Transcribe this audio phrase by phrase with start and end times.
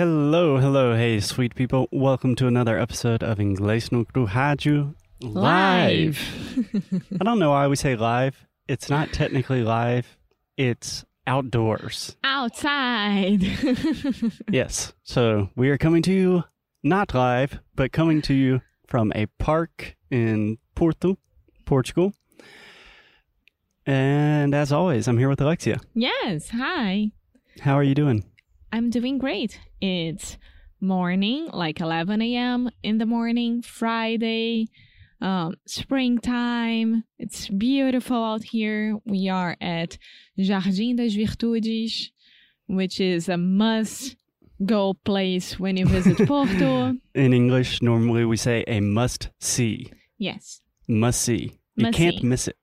[0.00, 1.86] Hello, hello, hey, sweet people.
[1.92, 6.18] Welcome to another episode of Inglês no Rádio live.
[7.20, 8.46] I don't know why we say live.
[8.66, 10.16] It's not technically live.
[10.56, 12.16] It's outdoors.
[12.24, 13.42] Outside.
[14.50, 14.94] Yes.
[15.02, 16.44] So we are coming to you
[16.82, 21.18] not live, but coming to you from a park in Porto,
[21.66, 22.14] Portugal.
[23.84, 25.78] And as always, I'm here with Alexia.
[25.92, 27.10] yes, hi.
[27.60, 28.24] How are you doing?
[28.72, 29.58] I'm doing great.
[29.80, 30.36] It's
[30.80, 32.70] morning, like 11 a.m.
[32.82, 34.68] in the morning, Friday,
[35.20, 37.04] um, springtime.
[37.18, 38.96] It's beautiful out here.
[39.04, 39.98] We are at
[40.38, 42.10] Jardim das Virtudes,
[42.66, 44.16] which is a must
[44.64, 46.94] go place when you visit Porto.
[47.14, 49.90] In English, normally we say a must see.
[50.18, 50.60] yes.
[50.88, 51.52] Must see.
[51.76, 52.26] You Must can't see.
[52.26, 52.56] miss it.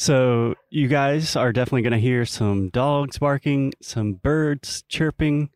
[0.00, 5.50] So, you guys are definitely going to hear some dogs barking, some birds chirping,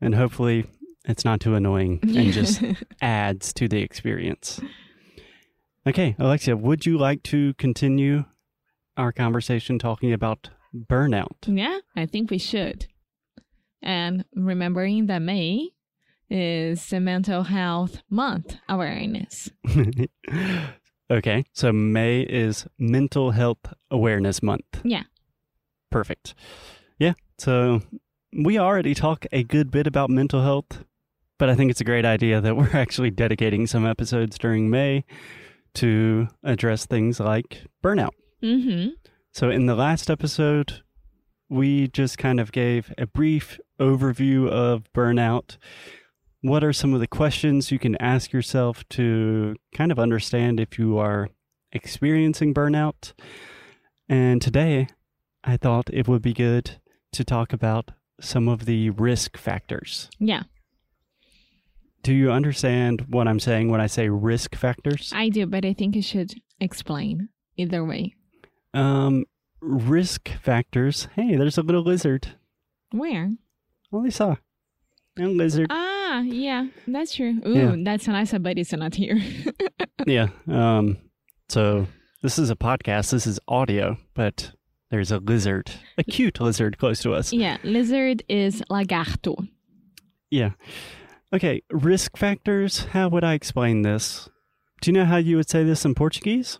[0.00, 0.64] and hopefully
[1.04, 2.62] it's not too annoying and just
[3.02, 4.62] adds to the experience.
[5.86, 8.24] Okay, Alexia, would you like to continue
[8.96, 11.36] our conversation talking about burnout?
[11.44, 12.86] Yeah, I think we should.
[13.82, 15.68] And remembering that May
[16.30, 19.50] is the mental health month awareness.
[21.10, 24.80] okay, so May is Mental Health Awareness Month.
[24.84, 25.02] Yeah.
[25.90, 26.34] Perfect.
[26.98, 27.80] Yeah, so
[28.32, 30.84] we already talk a good bit about mental health,
[31.38, 35.04] but I think it's a great idea that we're actually dedicating some episodes during May
[35.74, 38.10] to address things like burnout.
[38.42, 38.90] Mm-hmm.
[39.32, 40.82] So, in the last episode,
[41.48, 45.56] we just kind of gave a brief overview of burnout.
[46.42, 50.78] What are some of the questions you can ask yourself to kind of understand if
[50.78, 51.28] you are
[51.72, 53.12] experiencing burnout?
[54.08, 54.88] And today,
[55.44, 56.80] I thought it would be good
[57.12, 60.08] to talk about some of the risk factors.
[60.18, 60.42] Yeah,
[62.02, 65.12] Do you understand what I'm saying when I say risk factors?
[65.14, 67.28] I do, but I think you should explain
[67.58, 68.14] either way.
[68.72, 69.24] Um,
[69.60, 71.08] risk factors.
[71.14, 72.28] Hey, there's a little lizard.
[72.92, 73.30] Where?
[73.92, 74.36] Oh, I saw
[75.18, 75.66] a lizard.
[75.70, 75.89] Ah,
[76.24, 77.40] yeah, that's true.
[77.46, 77.76] Ooh, Yeah.
[77.84, 79.20] that's nice, but it's not here.
[80.06, 80.28] yeah.
[80.48, 80.98] Um.
[81.48, 81.86] So
[82.22, 83.10] this is a podcast.
[83.10, 84.52] This is audio, but
[84.90, 87.32] there's a lizard, a cute lizard close to us.
[87.32, 89.48] yeah, lizard is lagarto.
[90.30, 90.50] Yeah.
[91.32, 91.62] Okay.
[91.70, 92.84] Risk factors.
[92.92, 94.28] How would I explain this?
[94.82, 96.58] Do you know how you would say this in Portuguese?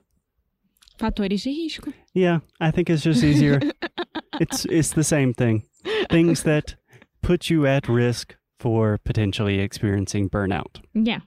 [0.98, 1.92] Fatores de risco.
[2.12, 3.58] Yeah, I think it's just easier.
[4.40, 5.64] it's it's the same thing.
[6.10, 6.74] Things that
[7.22, 10.80] put you at risk for potentially experiencing burnout.
[10.94, 11.20] Yeah,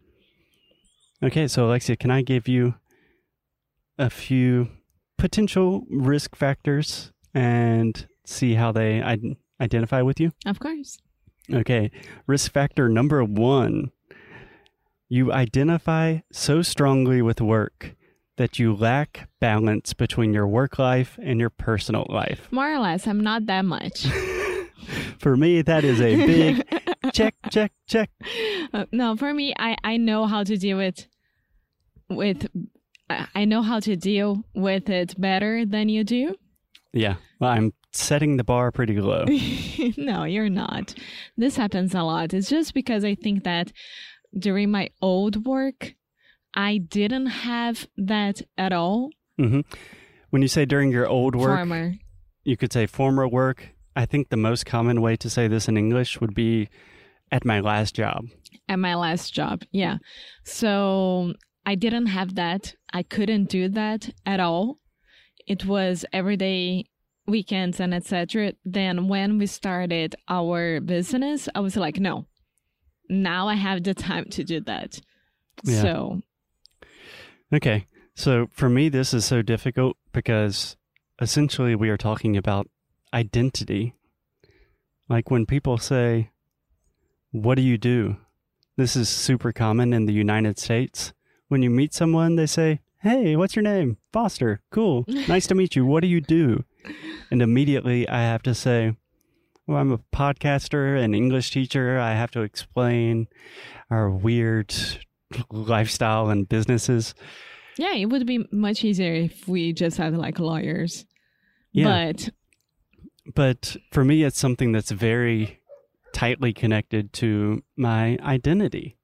[1.24, 2.76] Okay, so Alexia, can I give you
[3.98, 4.70] a few
[5.18, 10.32] potential risk factors and see how they I- identify with you?
[10.46, 11.00] of course.
[11.52, 11.92] Okay,
[12.28, 13.92] risk factor number one
[15.10, 17.96] you identify so strongly with work
[18.38, 22.48] that you lack balance between your work life and your personal life.
[22.52, 24.08] More or less, I'm not that much.
[25.20, 26.68] For me, that is a big
[27.12, 28.10] check, check, check.
[28.74, 31.06] Uh, no, for me, I I know how to deal with
[32.10, 32.48] with
[33.36, 36.36] I know how to deal with it better than you do.
[36.92, 39.26] Yeah, well, I'm setting the bar pretty low.
[39.98, 40.96] no, you're not.
[41.38, 42.34] This happens a lot.
[42.34, 43.72] It's just because I think that
[44.38, 45.94] during my old work,
[46.56, 49.10] I didn't have that at all.
[49.38, 49.62] hmm
[50.32, 51.94] When you say during your old work, Former.
[52.44, 53.70] you could say former work.
[53.96, 56.70] I think the most common way to say this in English would be
[57.34, 58.22] at my last job.
[58.70, 59.64] at my last job.
[59.72, 59.98] Yeah.
[60.46, 61.34] So
[61.66, 62.76] I didn't have that.
[62.94, 64.80] I couldn't do that at all.
[65.46, 66.86] It was every day,
[67.28, 68.54] weekends, and etc.
[68.64, 72.28] Then when we started our business, I was like, no,
[73.10, 75.02] now I have the time to do that.
[75.64, 75.82] Yeah.
[75.82, 76.22] So
[77.54, 77.88] Okay.
[78.16, 80.78] So for me, this is so difficult because
[81.22, 82.68] essentially we are talking about
[83.14, 83.94] identity.
[85.10, 86.30] Like when people say,
[87.34, 88.18] What do you do?
[88.78, 91.14] This is super common in the United States.
[91.48, 93.98] When you meet someone, they say, Hey, what's your name?
[94.14, 94.62] Foster.
[94.72, 95.04] Cool.
[95.28, 95.86] Nice to meet you.
[95.86, 96.64] What do you do?
[97.32, 98.96] And immediately I have to say,
[99.68, 102.00] Well, I'm a podcaster, an English teacher.
[102.00, 103.28] I have to explain
[103.90, 104.74] our weird
[105.50, 107.16] lifestyle and businesses.
[107.78, 111.06] yeah, it would be much easier if we just had like lawyers.
[111.72, 112.12] Yeah.
[112.12, 112.30] But
[113.36, 115.60] but for me it's something that's very
[116.14, 118.98] tightly connected to my identity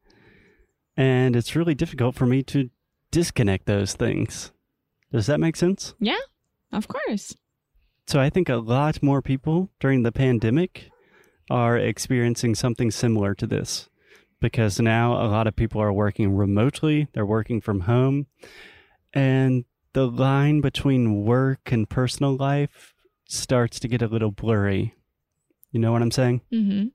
[0.95, 2.69] and it's really difficult for me to
[3.11, 4.51] disconnect those things
[5.11, 6.19] does that make sense yeah,
[6.71, 7.35] of course.
[8.07, 10.89] so i think a lot more people during the pandemic
[11.49, 13.89] are experiencing something similar to this
[14.39, 18.27] because now a lot of people are working remotely, they're working from home,
[19.13, 22.93] and the line between work and personal life
[23.27, 24.93] starts to get a little blurry.
[25.71, 26.41] You know what I'm saying?
[26.53, 26.87] Mm-hmm.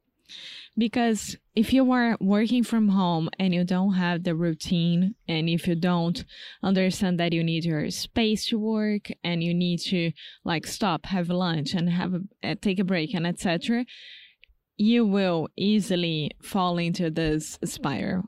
[0.77, 5.69] Because if you are working from home and you don't have the routine, and if
[5.69, 6.25] you don't
[6.63, 10.11] understand that you need your space to work and you need to
[10.45, 13.85] like stop, have lunch, and have a, uh, take a break, and etc.,
[14.77, 18.25] you will easily fall into this spiral.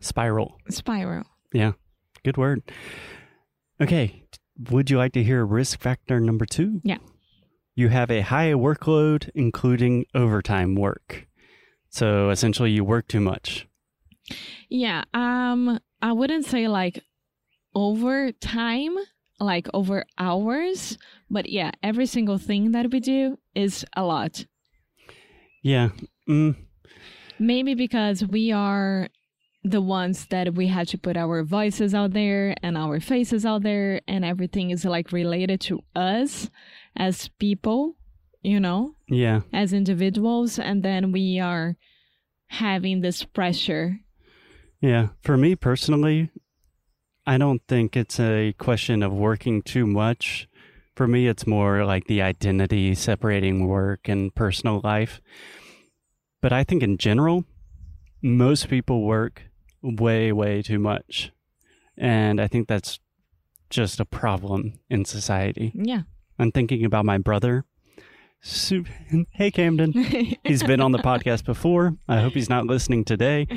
[0.00, 0.58] Spiral.
[0.68, 1.24] Spiral.
[1.52, 1.72] Yeah,
[2.24, 2.62] good word.
[3.80, 4.24] Okay,
[4.70, 6.80] would you like to hear risk factor number two?
[6.82, 6.98] Yeah.
[7.76, 11.26] You have a high workload, including overtime work.
[11.94, 13.68] So essentially, you work too much.
[14.68, 15.04] Yeah.
[15.14, 16.98] Um, I wouldn't say like
[17.72, 18.96] over time,
[19.38, 20.98] like over hours,
[21.30, 24.44] but yeah, every single thing that we do is a lot.
[25.62, 25.90] Yeah.
[26.28, 26.56] Mm,
[27.38, 29.08] Maybe because we are
[29.62, 33.62] the ones that we had to put our voices out there and our faces out
[33.62, 36.50] there, and everything is like related to us
[36.96, 37.94] as people,
[38.42, 39.40] you know, yeah.
[39.52, 40.58] as individuals.
[40.58, 41.76] And then we are
[42.48, 44.00] having this pressure.
[44.80, 45.08] Yeah.
[45.22, 46.30] For me personally,
[47.26, 50.48] I don't think it's a question of working too much.
[50.94, 55.20] For me, it's more like the identity separating work and personal life.
[56.40, 57.44] But I think in general,
[58.22, 59.42] most people work
[59.82, 61.32] way, way too much.
[61.96, 63.00] And I think that's
[63.70, 65.72] just a problem in society.
[65.74, 66.02] Yeah.
[66.38, 67.64] I'm thinking about my brother.
[68.46, 68.84] Su-
[69.32, 69.92] Hey, Camden.
[70.44, 71.96] He's been on the podcast before.
[72.06, 73.46] I hope he's not listening today.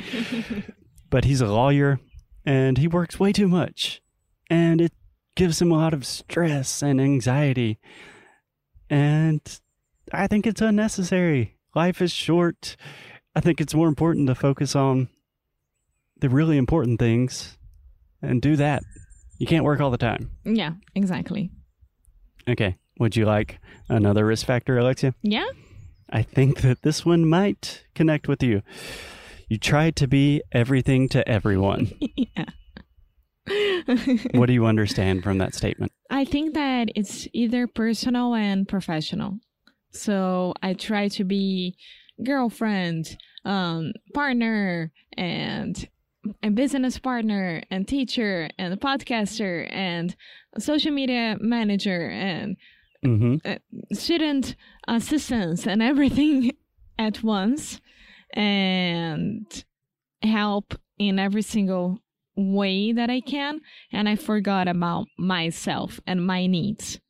[1.10, 2.00] But he's a lawyer
[2.44, 4.02] and he works way too much.
[4.50, 4.92] And it
[5.36, 7.78] gives him a lot of stress and anxiety.
[8.90, 9.40] And
[10.12, 11.56] I think it's unnecessary.
[11.74, 12.76] Life is short.
[13.34, 15.08] I think it's more important to focus on
[16.20, 17.56] the really important things
[18.20, 18.82] and do that.
[19.38, 20.30] You can't work all the time.
[20.44, 21.50] yeah, exactly.
[22.46, 22.76] Okay.
[22.98, 25.14] Would you like another risk factor, Alexia?
[25.22, 25.46] Yeah.
[26.10, 28.62] I think that this one might connect with you.
[29.48, 31.92] You try to be everything to everyone.
[32.16, 32.44] yeah.
[34.34, 35.92] what do you understand from that statement?
[36.10, 39.38] I think that it's either personal and professional.
[39.92, 41.76] So I try to be
[42.24, 45.88] girlfriend, um, partner, and
[46.42, 50.14] a business partner, and teacher, and podcaster, and
[50.58, 52.56] social media manager, and
[53.02, 53.36] hmm
[53.92, 54.56] student
[54.86, 56.52] assistance, and everything
[56.98, 57.80] at once,
[58.32, 59.64] and
[60.22, 62.00] help in every single
[62.36, 63.60] way that I can.
[63.92, 67.00] And I forgot about myself and my needs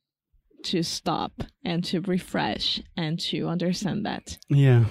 [0.63, 4.37] to stop and to refresh and to understand that.
[4.49, 4.85] Yeah.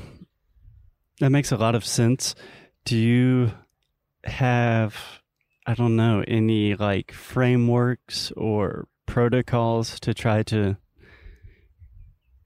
[1.20, 2.34] That makes a lot of sense.
[2.84, 3.52] Do you
[4.24, 4.96] have,
[5.66, 10.76] I don't know, any like frameworks or protocols to try to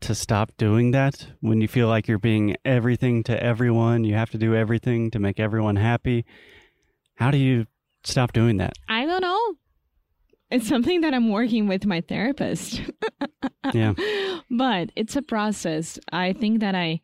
[0.03, 4.31] to stop doing that when you feel like you're being everything to everyone, you have
[4.31, 6.25] to do everything to make everyone happy.
[7.17, 7.67] How do you
[8.05, 8.73] stop doing that?
[8.89, 9.55] I don't know.
[10.51, 12.83] It's something that I'm working with my therapist.
[13.73, 13.95] Yeah.
[14.51, 15.99] but it's a process.
[16.13, 17.01] I think that I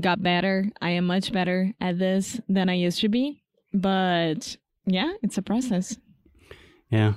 [0.00, 0.64] got better.
[0.80, 3.42] I am much better at this than I used to be.
[3.74, 5.96] But yeah, it's a process.
[6.90, 7.12] Yeah.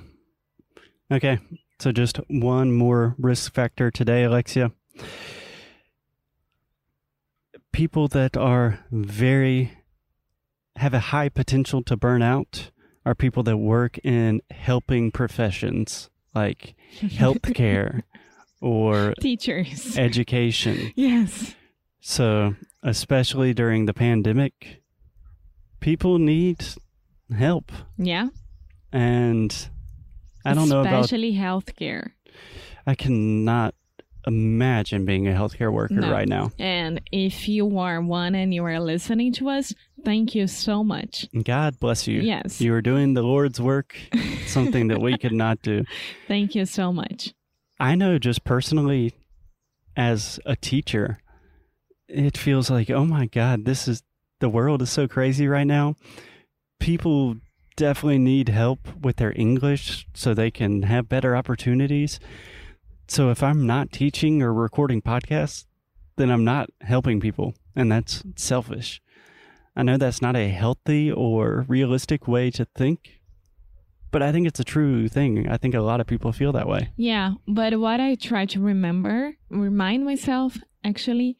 [1.10, 1.38] Okay.
[1.80, 4.70] So just one more risk factor today, Alexia.
[7.72, 9.72] People that are very
[10.76, 12.70] have a high potential to burn out
[13.04, 18.02] are people that work in helping professions like healthcare
[18.60, 19.96] or Teachers.
[19.98, 20.92] education.
[20.94, 21.54] yes.
[22.00, 24.82] So, especially during the pandemic,
[25.80, 26.64] people need
[27.36, 27.70] help.
[27.96, 28.28] Yeah.
[28.92, 29.68] And
[30.44, 32.10] I don't know about Especially healthcare.
[32.86, 33.74] I cannot
[34.26, 36.10] imagine being a healthcare worker No.
[36.10, 36.52] right now.
[36.58, 39.74] And if you are one and you are listening to us,
[40.04, 41.26] thank you so much.
[41.44, 42.20] God bless you.
[42.20, 42.60] Yes.
[42.60, 43.96] You are doing the Lord's work,
[44.46, 45.84] something that we could not do.
[46.28, 47.32] Thank you so much.
[47.80, 49.12] I know just personally
[49.96, 51.18] as a teacher,
[52.08, 54.02] it feels like, oh my God, this is
[54.40, 55.94] the world is so crazy right now.
[56.80, 57.36] People
[57.76, 62.20] definitely need help with their English so they can have better opportunities.
[63.08, 65.66] So if I'm not teaching or recording podcasts,
[66.16, 69.00] then I'm not helping people, and that's selfish.
[69.74, 73.20] I know that's not a healthy or realistic way to think,
[74.10, 75.48] but I think it's a true thing.
[75.48, 76.90] I think a lot of people feel that way.
[76.96, 81.38] Yeah, but what I try to remember, remind myself actually,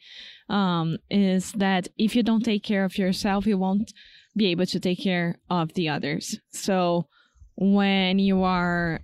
[0.48, 3.92] um, is that if you don't take care of yourself, you won't
[4.36, 6.38] be able to take care of the others.
[6.50, 7.08] So
[7.56, 9.00] when you are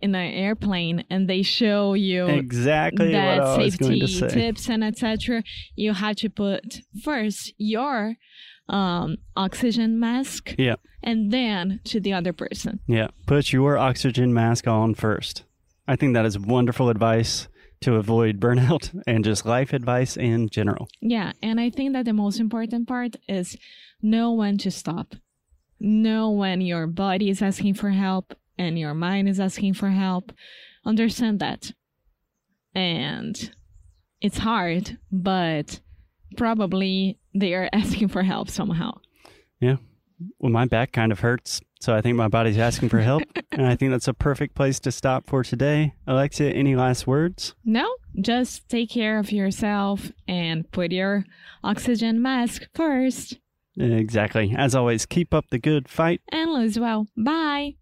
[0.00, 4.68] in an airplane and they show you exactly that what I was going safety tips
[4.68, 5.42] and etc
[5.76, 8.16] you have to put first your
[8.68, 10.76] um, oxygen mask Yeah.
[11.02, 15.44] and then to the other person Yeah, put your oxygen mask on first.
[15.88, 17.48] I think that is wonderful advice
[17.80, 20.88] to avoid burnout and just life advice in general.
[21.00, 23.56] yeah and i think that the most important part is
[24.02, 25.14] know when to stop
[25.80, 30.32] know when your body is asking for help and your mind is asking for help
[30.84, 31.72] understand that
[32.74, 33.52] and
[34.20, 35.80] it's hard but
[36.36, 38.92] probably they are asking for help somehow
[39.60, 39.76] Yeah.
[40.38, 43.66] Well, my back kind of hurts, so I think my body's asking for help, and
[43.66, 45.94] I think that's a perfect place to stop for today.
[46.06, 47.54] Alexia, any last words?
[47.64, 47.88] No,
[48.20, 51.24] just take care of yourself and put your
[51.64, 53.38] oxygen mask first
[53.78, 54.54] Exactly.
[54.54, 56.20] As always, keep up the good fight.
[56.30, 57.06] and lose well.
[57.16, 57.76] Bye.